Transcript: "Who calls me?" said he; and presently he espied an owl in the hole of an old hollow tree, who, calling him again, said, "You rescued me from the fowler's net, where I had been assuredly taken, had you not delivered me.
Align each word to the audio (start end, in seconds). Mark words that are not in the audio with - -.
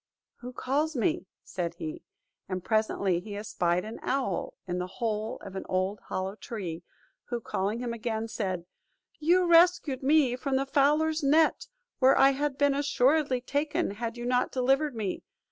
"Who 0.37 0.51
calls 0.51 0.95
me?" 0.95 1.27
said 1.43 1.75
he; 1.75 2.01
and 2.49 2.63
presently 2.63 3.19
he 3.19 3.35
espied 3.37 3.85
an 3.85 3.99
owl 4.01 4.55
in 4.67 4.79
the 4.79 4.87
hole 4.97 5.37
of 5.41 5.55
an 5.55 5.63
old 5.69 5.99
hollow 6.07 6.33
tree, 6.33 6.81
who, 7.25 7.39
calling 7.39 7.77
him 7.77 7.93
again, 7.93 8.27
said, 8.27 8.65
"You 9.19 9.45
rescued 9.45 10.01
me 10.01 10.35
from 10.35 10.55
the 10.55 10.65
fowler's 10.65 11.21
net, 11.21 11.67
where 11.99 12.17
I 12.17 12.31
had 12.31 12.57
been 12.57 12.73
assuredly 12.73 13.41
taken, 13.41 13.91
had 13.91 14.17
you 14.17 14.25
not 14.25 14.51
delivered 14.51 14.95
me. 14.95 15.21